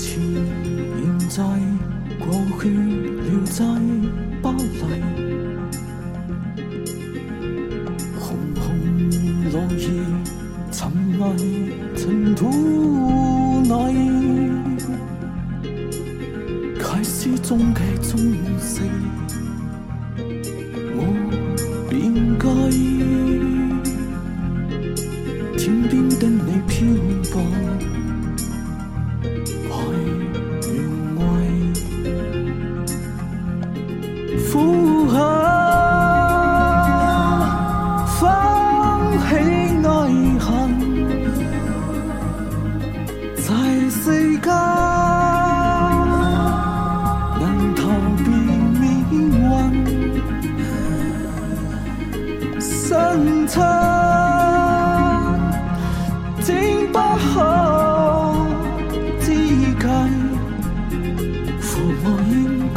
[0.00, 0.22] 前、
[1.28, 1.42] 在、
[2.20, 2.30] 过
[2.62, 3.64] 去留在
[4.40, 5.02] 巴黎，
[8.16, 8.64] 红红
[9.50, 9.82] 落叶
[10.70, 10.88] 沉
[11.18, 11.36] 埋
[11.96, 12.40] 尘土
[13.64, 13.92] 里，
[16.78, 18.16] 开始终、计终、
[18.60, 18.80] 死
[20.94, 21.02] 我
[21.90, 21.98] 变
[22.38, 22.46] 计，
[25.58, 26.37] 天边的。
[34.28, 35.18] 为呼喊。
[38.20, 38.22] 放
[39.18, 39.26] 弃
[39.84, 39.88] 爱
[40.38, 40.46] 恨，
[43.36, 43.48] 在
[43.90, 44.02] 世
[44.38, 44.46] 间
[47.38, 47.42] 能
[47.74, 47.80] 逃
[48.18, 48.26] 避
[48.80, 48.82] 命
[49.20, 49.32] 运，
[52.60, 52.66] 生
[53.46, 53.54] 出
[56.42, 56.46] 竟
[56.92, 57.34] 不可
[59.20, 59.80] 之计，
[61.60, 61.68] 父
[62.02, 62.34] 我应
[62.74, 62.76] 该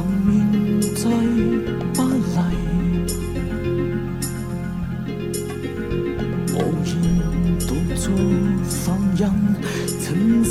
[0.00, 1.04] 宏面祭
[1.92, 2.00] 不
[2.32, 2.36] 嚟。
[6.54, 6.56] 无
[6.86, 6.90] 言
[7.60, 8.02] 独坐
[8.64, 9.20] 放任
[10.00, 10.48] 尘世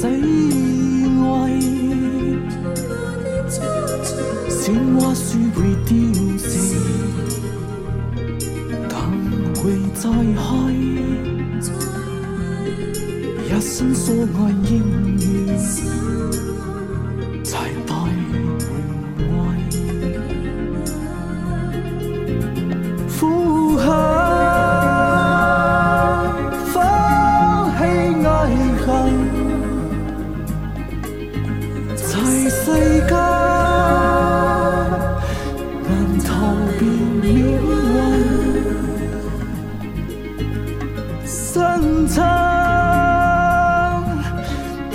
[1.18, 1.28] 味，
[4.50, 4.62] 鲜
[5.00, 5.58] 花虽会
[5.88, 5.92] 凋
[6.38, 6.48] 谢，
[8.88, 8.94] 但
[9.56, 9.60] 会
[9.96, 10.02] 再
[10.36, 10.48] 开。
[13.48, 14.38] 一生所爱
[14.70, 14.72] 应
[15.18, 15.20] 遇，
[31.96, 32.04] 在
[32.50, 32.66] 世
[33.08, 33.12] 间
[35.84, 35.90] 难
[36.26, 36.28] 逃
[36.80, 36.82] 避
[37.22, 37.64] 命运。
[41.26, 42.18] 生差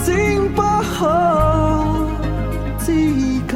[0.03, 0.07] 竟
[0.55, 0.99] 不可
[2.79, 2.87] 之
[3.47, 3.51] 计，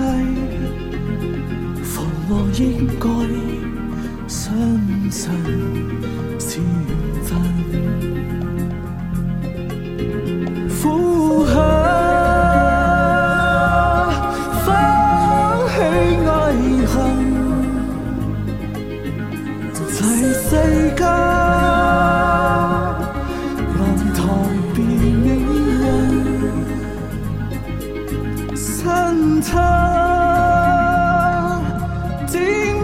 [1.82, 1.86] 父
[2.28, 3.06] 我应该
[4.28, 4.36] 相
[5.10, 5.20] 信
[29.40, 29.52] 怎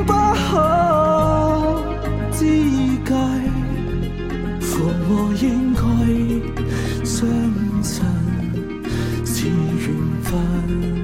[0.06, 1.82] 不可
[2.32, 2.44] 知
[3.04, 3.12] 解？
[4.60, 5.80] 父母应该
[7.04, 7.26] 相
[7.82, 8.04] 信
[9.24, 9.86] 是缘
[10.22, 11.03] 分。